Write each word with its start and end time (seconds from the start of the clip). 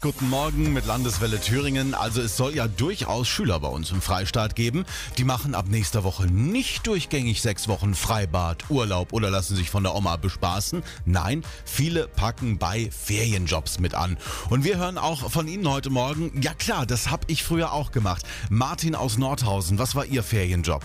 Guten 0.00 0.30
Morgen 0.30 0.72
mit 0.72 0.86
Landeswelle 0.86 1.40
Thüringen. 1.40 1.92
Also 1.92 2.22
es 2.22 2.36
soll 2.36 2.54
ja 2.54 2.68
durchaus 2.68 3.26
Schüler 3.26 3.58
bei 3.58 3.66
uns 3.66 3.90
im 3.90 4.00
Freistaat 4.00 4.54
geben. 4.54 4.84
Die 5.16 5.24
machen 5.24 5.56
ab 5.56 5.64
nächster 5.68 6.04
Woche 6.04 6.26
nicht 6.26 6.86
durchgängig 6.86 7.42
sechs 7.42 7.66
Wochen 7.66 7.94
Freibad, 7.94 8.70
Urlaub 8.70 9.12
oder 9.12 9.28
lassen 9.28 9.56
sich 9.56 9.70
von 9.70 9.82
der 9.82 9.96
Oma 9.96 10.14
bespaßen. 10.14 10.84
Nein, 11.04 11.42
viele 11.64 12.06
packen 12.06 12.58
bei 12.58 12.88
Ferienjobs 12.92 13.80
mit 13.80 13.96
an. 13.96 14.18
Und 14.50 14.62
wir 14.62 14.78
hören 14.78 14.98
auch 14.98 15.32
von 15.32 15.48
Ihnen 15.48 15.68
heute 15.68 15.90
Morgen, 15.90 16.30
ja 16.42 16.54
klar, 16.54 16.86
das 16.86 17.10
habe 17.10 17.24
ich 17.26 17.42
früher 17.42 17.72
auch 17.72 17.90
gemacht. 17.90 18.24
Martin 18.50 18.94
aus 18.94 19.18
Nordhausen, 19.18 19.80
was 19.80 19.96
war 19.96 20.04
Ihr 20.04 20.22
Ferienjob? 20.22 20.84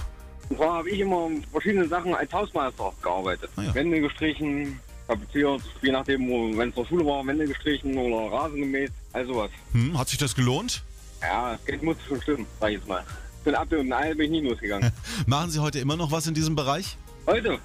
Und 0.50 0.57
zwar 0.57 0.77
habe 0.77 0.89
ich 0.89 1.00
immer 1.00 1.30
verschiedene 1.52 1.88
Sachen 1.88 2.16
als 2.16 2.34
Hausmeister 2.34 2.91
gearbeitet. 3.04 3.52
Ah 3.57 3.61
ja. 3.61 3.75
Wände 3.75 4.02
gestrichen, 4.02 4.80
tapeziert, 5.14 5.61
je 5.82 5.91
nachdem, 5.91 6.57
wenn 6.57 6.70
es 6.70 6.75
zur 6.75 6.86
Schule 6.86 7.05
war, 7.05 7.25
Wände 7.25 7.48
gestrichen 7.48 7.98
oder 7.98 8.32
Rasen 8.32 8.59
gemäht, 8.59 8.91
all 9.13 9.25
sowas. 9.25 9.52
Hm, 9.71 9.98
hat 9.98 10.09
sich 10.09 10.18
das 10.18 10.36
gelohnt? 10.36 10.84
Ja, 11.22 11.58
Geld 11.66 11.84
muss 11.84 11.98
schon 12.08 12.22
stimmen, 12.22 12.45
sag 12.59 12.70
ich 12.70 12.77
jetzt 12.77 12.88
mal. 12.88 13.03
Ein 13.45 13.55
Apfel 13.55 13.80
und 13.80 13.91
ein 13.91 14.12
Ei 14.12 14.13
bin 14.13 14.34
ich 14.34 14.41
nie 14.41 14.49
losgegangen. 14.49 14.91
Machen 15.26 15.52
Sie 15.52 15.59
heute 15.59 15.80
immer 15.80 15.98
noch 15.98 16.12
was 16.12 16.27
in 16.27 16.34
diesem 16.34 16.55
Bereich? 16.55 16.98
Heute? 17.27 17.59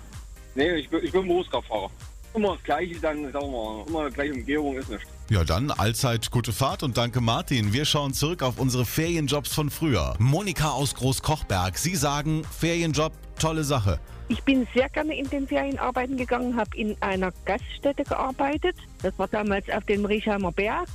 Nee, 0.55 0.75
ich 0.77 0.89
bin, 0.89 1.05
ich 1.05 1.13
bin 1.13 1.27
Berufskraftfahrer. 1.27 1.91
Immer 2.35 2.55
das 2.55 2.65
Gleiche, 2.65 3.01
dann, 3.01 3.33
sagen 3.33 3.47
wir 3.47 3.51
mal, 3.51 3.85
immer 3.87 4.09
die 4.09 4.15
gleiche 4.15 4.33
Umgebung 4.35 4.77
ist 4.77 4.91
nicht. 4.91 5.07
Ja, 5.31 5.45
dann 5.45 5.71
allzeit 5.71 6.31
gute 6.31 6.53
Fahrt 6.53 6.83
und 6.83 6.97
danke 6.97 7.21
Martin. 7.21 7.73
Wir 7.73 7.85
schauen 7.85 8.13
zurück 8.13 8.43
auf 8.43 8.59
unsere 8.59 8.85
Ferienjobs 8.85 9.55
von 9.55 9.71
früher. 9.71 10.15
Monika 10.19 10.71
aus 10.71 10.95
Großkochberg, 10.95 11.79
Sie 11.79 11.97
sagen, 11.97 12.45
Ferienjob, 12.45 13.13
tolle 13.39 13.65
Sache. 13.65 13.99
Ich 14.29 14.43
bin 14.43 14.67
sehr 14.75 14.89
gerne 14.91 15.17
in 15.17 15.29
den 15.31 15.49
Ferien 15.49 15.79
arbeiten 15.79 16.17
gegangen, 16.17 16.57
habe 16.57 16.77
in 16.77 16.97
einer 17.01 17.33
Gaststätte 17.47 18.05
gearbeitet. 18.05 18.77
Das 19.03 19.19
war 19.19 19.29
damals 19.29 19.69
auf 19.71 19.85
dem 19.85 20.05
Riesheimer 20.05 20.53
Berg. 20.53 20.89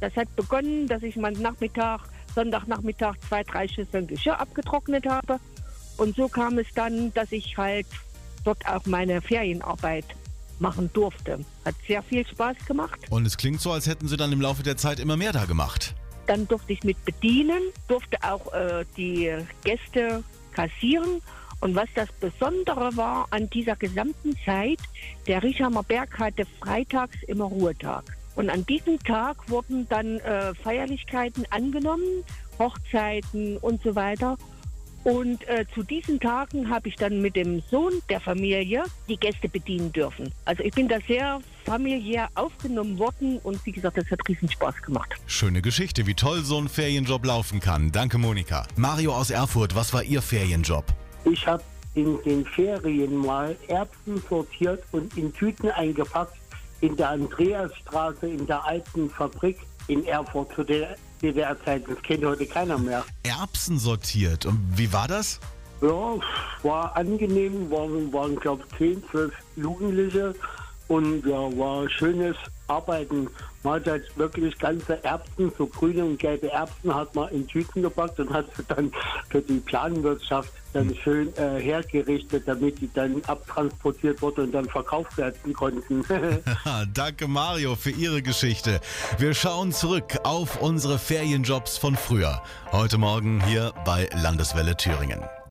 Das 0.00 0.16
hat 0.16 0.34
begonnen, 0.36 0.88
dass 0.88 1.02
ich 1.02 1.16
mal 1.16 1.32
Nachmittag, 1.32 2.00
Sonntagnachmittag 2.34 3.16
zwei, 3.28 3.42
drei 3.42 3.68
Schüsseln 3.68 4.06
Geschirr 4.06 4.40
abgetrocknet 4.40 5.06
habe. 5.06 5.38
Und 5.98 6.16
so 6.16 6.28
kam 6.28 6.58
es 6.58 6.66
dann, 6.74 7.12
dass 7.12 7.30
ich 7.32 7.58
halt 7.58 7.86
dort 8.44 8.66
auch 8.66 8.86
meine 8.86 9.20
Ferienarbeit 9.20 10.06
machen 10.58 10.90
durfte. 10.92 11.40
Hat 11.64 11.74
sehr 11.86 12.02
viel 12.02 12.26
Spaß 12.26 12.56
gemacht. 12.66 12.98
Und 13.10 13.26
es 13.26 13.36
klingt 13.36 13.60
so, 13.60 13.70
als 13.70 13.86
hätten 13.86 14.08
Sie 14.08 14.16
dann 14.16 14.32
im 14.32 14.40
Laufe 14.40 14.62
der 14.62 14.76
Zeit 14.76 14.98
immer 14.98 15.16
mehr 15.16 15.32
da 15.32 15.44
gemacht. 15.44 15.94
Dann 16.26 16.48
durfte 16.48 16.72
ich 16.72 16.84
mit 16.84 17.02
bedienen, 17.04 17.60
durfte 17.86 18.16
auch 18.22 18.52
äh, 18.52 18.84
die 18.96 19.30
Gäste 19.64 20.22
kassieren. 20.52 21.22
Und 21.60 21.74
was 21.74 21.88
das 21.94 22.08
Besondere 22.12 22.96
war 22.96 23.26
an 23.30 23.50
dieser 23.50 23.76
gesamten 23.76 24.36
Zeit, 24.44 24.78
der 25.26 25.42
Richheimer 25.42 25.82
Berg 25.82 26.18
hatte 26.18 26.44
freitags 26.60 27.16
immer 27.26 27.44
Ruhetag. 27.44 28.04
Und 28.36 28.50
an 28.50 28.64
diesem 28.66 29.00
Tag 29.00 29.36
wurden 29.50 29.88
dann 29.88 30.18
äh, 30.20 30.54
Feierlichkeiten 30.54 31.44
angenommen, 31.50 32.24
Hochzeiten 32.58 33.56
und 33.56 33.82
so 33.82 33.96
weiter. 33.96 34.36
Und 35.02 35.46
äh, 35.48 35.64
zu 35.74 35.82
diesen 35.82 36.20
Tagen 36.20 36.70
habe 36.70 36.88
ich 36.88 36.96
dann 36.96 37.20
mit 37.20 37.34
dem 37.34 37.62
Sohn 37.70 37.92
der 38.08 38.20
Familie 38.20 38.84
die 39.08 39.16
Gäste 39.16 39.48
bedienen 39.48 39.92
dürfen. 39.92 40.32
Also 40.44 40.62
ich 40.62 40.72
bin 40.74 40.86
da 40.86 40.98
sehr 41.06 41.40
familiär 41.64 42.28
aufgenommen 42.34 42.98
worden 42.98 43.38
und 43.38 43.64
wie 43.64 43.72
gesagt, 43.72 43.96
das 43.96 44.10
hat 44.10 44.20
riesen 44.28 44.50
Spaß 44.50 44.82
gemacht. 44.82 45.14
Schöne 45.26 45.62
Geschichte, 45.62 46.06
wie 46.06 46.14
toll 46.14 46.42
so 46.44 46.58
ein 46.58 46.68
Ferienjob 46.68 47.24
laufen 47.24 47.58
kann. 47.60 47.90
Danke, 47.90 48.18
Monika. 48.18 48.66
Mario 48.76 49.14
aus 49.14 49.30
Erfurt, 49.30 49.74
was 49.74 49.92
war 49.92 50.02
Ihr 50.02 50.22
Ferienjob? 50.22 50.84
Ich 51.24 51.46
habe 51.46 51.62
in 51.94 52.22
den 52.24 52.44
Ferien 52.44 53.16
mal 53.16 53.56
Erbsen 53.68 54.22
sortiert 54.28 54.82
und 54.92 55.16
in 55.16 55.32
Tüten 55.32 55.70
eingepackt 55.70 56.36
in 56.80 56.96
der 56.96 57.10
Andreasstraße 57.10 58.28
in 58.28 58.46
der 58.46 58.64
alten 58.64 59.10
Fabrik 59.10 59.58
in 59.88 60.04
Erfurt 60.06 60.52
zu 60.54 60.62
der 60.62 60.96
DDR-Zeit. 61.20 61.84
Das 61.88 62.00
kennt 62.02 62.24
heute 62.24 62.46
keiner 62.46 62.78
mehr. 62.78 63.04
Erbsen 63.24 63.78
sortiert. 63.78 64.46
Und 64.46 64.60
wie 64.76 64.92
war 64.92 65.08
das? 65.08 65.40
Ja, 65.80 66.18
war 66.62 66.96
angenehm, 66.96 67.70
waren, 67.70 68.12
waren 68.12 68.36
glaube 68.36 68.62
ich 68.70 68.78
10, 68.78 69.02
12 69.10 69.32
Jugendliche 69.56 70.34
und 70.88 71.24
ja, 71.26 71.36
war 71.36 71.88
schönes 71.88 72.36
Arbeiten. 72.66 73.28
Man 73.62 73.74
hat 73.74 73.86
halt 73.86 74.16
wirklich 74.16 74.58
ganze 74.58 75.02
Erbsen, 75.04 75.52
so 75.56 75.66
grüne 75.66 76.04
und 76.04 76.18
gelbe 76.18 76.50
Erbsen 76.50 76.94
hat 76.94 77.14
man 77.14 77.28
in 77.30 77.46
Tüten 77.46 77.82
gepackt 77.82 78.18
und 78.20 78.32
hat 78.32 78.46
sie 78.56 78.62
dann 78.68 78.92
für 79.28 79.40
die 79.40 79.58
Planwirtschaft 79.58 80.52
dann 80.72 80.94
schön 81.02 81.34
äh, 81.36 81.60
hergerichtet, 81.60 82.44
damit 82.46 82.80
die 82.80 82.90
dann 82.92 83.22
abtransportiert 83.26 84.20
wurden 84.22 84.44
und 84.44 84.52
dann 84.52 84.68
verkauft 84.68 85.16
werden 85.16 85.52
konnten. 85.52 86.04
Danke, 86.94 87.26
Mario, 87.26 87.74
für 87.74 87.90
Ihre 87.90 88.22
Geschichte. 88.22 88.80
Wir 89.18 89.34
schauen 89.34 89.72
zurück 89.72 90.18
auf 90.24 90.60
unsere 90.60 90.98
Ferienjobs 90.98 91.78
von 91.78 91.96
früher. 91.96 92.42
Heute 92.70 92.98
Morgen 92.98 93.42
hier 93.44 93.72
bei 93.84 94.08
Landeswelle 94.14 94.76
Thüringen. 94.76 95.20